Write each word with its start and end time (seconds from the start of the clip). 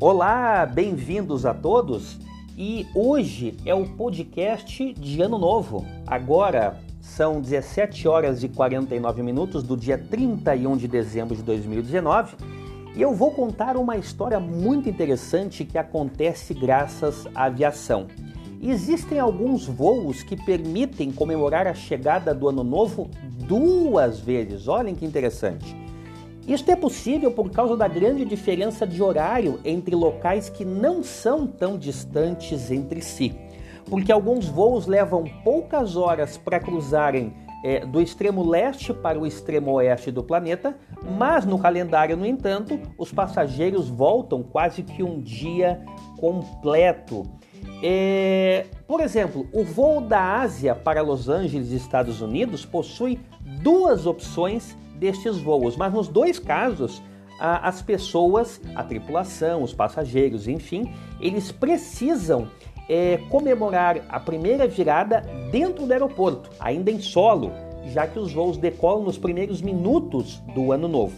Olá, 0.00 0.66
bem-vindos 0.66 1.46
a 1.46 1.54
todos. 1.54 2.18
E 2.58 2.84
hoje 2.96 3.56
é 3.64 3.72
o 3.72 3.86
podcast 3.86 4.92
de 4.92 5.22
Ano 5.22 5.38
Novo. 5.38 5.86
Agora 6.04 6.80
são 7.00 7.40
17 7.40 8.08
horas 8.08 8.42
e 8.42 8.48
49 8.48 9.22
minutos 9.22 9.62
do 9.62 9.76
dia 9.76 9.96
31 9.96 10.76
de 10.76 10.88
dezembro 10.88 11.36
de 11.36 11.42
2019 11.42 12.34
e 12.96 13.00
eu 13.00 13.14
vou 13.14 13.30
contar 13.30 13.76
uma 13.76 13.96
história 13.96 14.40
muito 14.40 14.88
interessante 14.88 15.64
que 15.64 15.78
acontece 15.78 16.52
graças 16.52 17.26
à 17.32 17.44
aviação. 17.44 18.08
Existem 18.60 19.20
alguns 19.20 19.64
voos 19.64 20.24
que 20.24 20.36
permitem 20.36 21.12
comemorar 21.12 21.68
a 21.68 21.74
chegada 21.74 22.34
do 22.34 22.48
Ano 22.48 22.64
Novo 22.64 23.08
duas 23.46 24.18
vezes. 24.18 24.66
Olhem 24.66 24.94
que 24.94 25.06
interessante. 25.06 25.83
Isto 26.46 26.70
é 26.70 26.76
possível 26.76 27.30
por 27.30 27.50
causa 27.50 27.74
da 27.74 27.88
grande 27.88 28.22
diferença 28.24 28.86
de 28.86 29.02
horário 29.02 29.60
entre 29.64 29.94
locais 29.94 30.50
que 30.50 30.62
não 30.62 31.02
são 31.02 31.46
tão 31.46 31.78
distantes 31.78 32.70
entre 32.70 33.00
si. 33.00 33.34
Porque 33.88 34.12
alguns 34.12 34.46
voos 34.46 34.86
levam 34.86 35.24
poucas 35.42 35.96
horas 35.96 36.36
para 36.36 36.60
cruzarem 36.60 37.32
é, 37.64 37.86
do 37.86 37.98
extremo 37.98 38.46
leste 38.46 38.92
para 38.92 39.18
o 39.18 39.26
extremo 39.26 39.72
oeste 39.72 40.10
do 40.10 40.22
planeta, 40.22 40.76
mas 41.18 41.46
no 41.46 41.58
calendário, 41.58 42.14
no 42.14 42.26
entanto, 42.26 42.78
os 42.98 43.10
passageiros 43.10 43.88
voltam 43.88 44.42
quase 44.42 44.82
que 44.82 45.02
um 45.02 45.18
dia 45.20 45.82
completo. 46.18 47.22
É, 47.82 48.66
por 48.86 49.00
exemplo, 49.00 49.48
o 49.50 49.64
voo 49.64 50.02
da 50.02 50.40
Ásia 50.42 50.74
para 50.74 51.00
Los 51.00 51.30
Angeles, 51.30 51.70
Estados 51.70 52.20
Unidos, 52.20 52.66
possui 52.66 53.18
duas 53.62 54.06
opções 54.06 54.76
destes 55.04 55.38
voos, 55.38 55.76
mas 55.76 55.92
nos 55.92 56.08
dois 56.08 56.38
casos, 56.38 57.02
as 57.38 57.82
pessoas, 57.82 58.58
a 58.74 58.82
tripulação, 58.82 59.62
os 59.62 59.74
passageiros, 59.74 60.48
enfim, 60.48 60.90
eles 61.20 61.52
precisam 61.52 62.48
é, 62.88 63.18
comemorar 63.28 64.00
a 64.08 64.18
primeira 64.18 64.66
virada 64.66 65.20
dentro 65.50 65.86
do 65.86 65.92
aeroporto, 65.92 66.48
ainda 66.58 66.90
em 66.90 67.00
solo, 67.00 67.52
já 67.92 68.06
que 68.06 68.18
os 68.18 68.32
voos 68.32 68.56
decolam 68.56 69.04
nos 69.04 69.18
primeiros 69.18 69.60
minutos 69.60 70.38
do 70.54 70.72
ano 70.72 70.88
novo. 70.88 71.14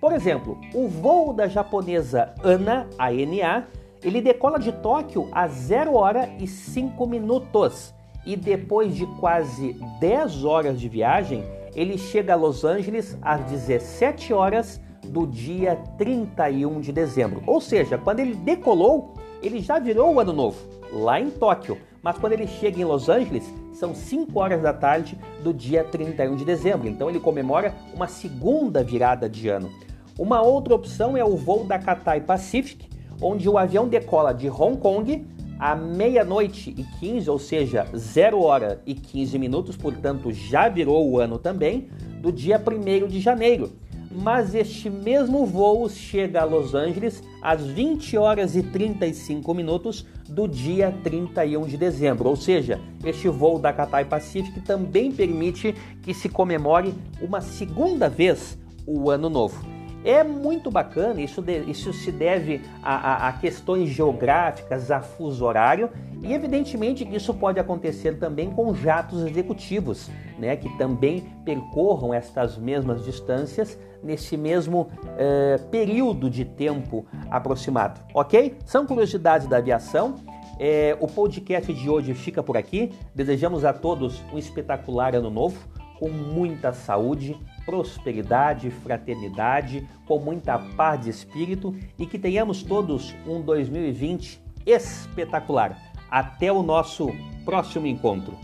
Por 0.00 0.12
exemplo, 0.12 0.58
o 0.72 0.88
voo 0.88 1.34
da 1.34 1.46
japonesa 1.46 2.32
ANA, 2.42 2.88
ANA, 2.98 3.66
ele 4.02 4.22
decola 4.22 4.58
de 4.58 4.72
Tóquio 4.72 5.28
a 5.30 5.46
0 5.46 5.94
hora 5.94 6.30
e 6.38 6.46
5 6.46 7.06
minutos 7.06 7.92
e 8.24 8.34
depois 8.34 8.94
de 8.94 9.06
quase 9.18 9.74
10 10.00 10.44
horas 10.44 10.80
de 10.80 10.88
viagem, 10.88 11.44
ele 11.76 11.98
chega 11.98 12.32
a 12.32 12.36
Los 12.36 12.64
Angeles 12.64 13.18
às 13.20 13.44
17 13.44 14.32
horas 14.32 14.80
do 15.04 15.26
dia 15.26 15.76
31 15.98 16.80
de 16.80 16.90
dezembro. 16.90 17.42
Ou 17.46 17.60
seja, 17.60 17.98
quando 17.98 18.20
ele 18.20 18.34
decolou, 18.34 19.12
ele 19.42 19.60
já 19.60 19.78
virou 19.78 20.14
o 20.14 20.18
ano 20.18 20.32
novo, 20.32 20.56
lá 20.90 21.20
em 21.20 21.28
Tóquio. 21.30 21.78
Mas 22.02 22.16
quando 22.16 22.32
ele 22.32 22.46
chega 22.46 22.80
em 22.80 22.84
Los 22.84 23.10
Angeles, 23.10 23.52
são 23.74 23.94
5 23.94 24.40
horas 24.40 24.62
da 24.62 24.72
tarde 24.72 25.18
do 25.44 25.52
dia 25.52 25.84
31 25.84 26.34
de 26.34 26.46
dezembro. 26.46 26.88
Então 26.88 27.10
ele 27.10 27.20
comemora 27.20 27.74
uma 27.94 28.08
segunda 28.08 28.82
virada 28.82 29.28
de 29.28 29.48
ano. 29.48 29.70
Uma 30.18 30.40
outra 30.40 30.74
opção 30.74 31.14
é 31.14 31.24
o 31.24 31.36
voo 31.36 31.64
da 31.64 31.78
Cathay 31.78 32.22
Pacific, 32.22 32.88
onde 33.20 33.48
o 33.48 33.58
avião 33.58 33.86
decola 33.86 34.32
de 34.32 34.48
Hong 34.48 34.78
Kong 34.78 35.26
à 35.58 35.74
meia-noite 35.74 36.74
e 36.76 36.84
15, 37.00 37.30
ou 37.30 37.38
seja, 37.38 37.86
0 37.94 38.40
hora 38.40 38.82
e 38.86 38.94
15 38.94 39.38
minutos, 39.38 39.76
portanto 39.76 40.30
já 40.32 40.68
virou 40.68 41.10
o 41.10 41.18
ano 41.18 41.38
também, 41.38 41.88
do 42.20 42.32
dia 42.32 42.60
1 42.60 43.06
de 43.06 43.20
janeiro. 43.20 43.70
Mas 44.10 44.54
este 44.54 44.88
mesmo 44.88 45.44
voo 45.44 45.88
chega 45.90 46.40
a 46.40 46.44
Los 46.44 46.74
Angeles 46.74 47.22
às 47.42 47.60
20 47.62 48.16
horas 48.16 48.56
e 48.56 48.62
35 48.62 49.52
minutos 49.52 50.06
do 50.28 50.48
dia 50.48 50.94
31 51.02 51.66
de 51.66 51.76
dezembro. 51.76 52.28
Ou 52.28 52.36
seja, 52.36 52.80
este 53.04 53.28
voo 53.28 53.58
da 53.58 53.72
Cathay 53.72 54.04
Pacific 54.04 54.60
também 54.62 55.12
permite 55.12 55.74
que 56.02 56.14
se 56.14 56.28
comemore 56.28 56.94
uma 57.20 57.40
segunda 57.40 58.08
vez 58.08 58.58
o 58.86 59.10
ano 59.10 59.28
novo. 59.28 59.75
É 60.06 60.22
muito 60.22 60.70
bacana, 60.70 61.20
isso, 61.20 61.42
de, 61.42 61.68
isso 61.68 61.92
se 61.92 62.12
deve 62.12 62.62
a, 62.80 62.94
a, 62.94 63.28
a, 63.28 63.32
questões 63.32 63.88
geográficas, 63.88 64.88
a 64.88 65.00
fuso 65.00 65.44
horário, 65.44 65.90
e 66.22 66.32
evidentemente 66.32 67.04
que 67.04 67.16
isso 67.16 67.34
pode 67.34 67.58
acontecer 67.58 68.16
também 68.16 68.48
com 68.48 68.72
jatos 68.72 69.26
executivos, 69.26 70.08
né, 70.38 70.54
que 70.54 70.68
também 70.78 71.24
percorram 71.44 72.14
estas 72.14 72.56
mesmas 72.56 73.04
distâncias 73.04 73.76
nesse 74.00 74.36
mesmo 74.36 74.88
eh, 75.18 75.58
período 75.72 76.30
de 76.30 76.44
tempo 76.44 77.04
aproximado, 77.28 78.00
ok? 78.14 78.56
São 78.64 78.86
curiosidades 78.86 79.48
da 79.48 79.56
aviação. 79.56 80.14
É, 80.60 80.96
o 81.00 81.08
podcast 81.08 81.72
de 81.74 81.90
hoje 81.90 82.14
fica 82.14 82.44
por 82.44 82.56
aqui. 82.56 82.92
Desejamos 83.12 83.64
a 83.64 83.72
todos 83.72 84.22
um 84.32 84.38
espetacular 84.38 85.16
ano 85.16 85.30
novo 85.30 85.58
com 85.98 86.08
muita 86.08 86.72
saúde, 86.72 87.36
prosperidade, 87.64 88.70
fraternidade, 88.70 89.86
com 90.06 90.18
muita 90.18 90.58
paz 90.58 91.00
de 91.00 91.10
espírito 91.10 91.74
e 91.98 92.06
que 92.06 92.18
tenhamos 92.18 92.62
todos 92.62 93.14
um 93.26 93.40
2020 93.40 94.40
espetacular. 94.64 95.76
Até 96.10 96.52
o 96.52 96.62
nosso 96.62 97.08
próximo 97.44 97.86
encontro. 97.86 98.36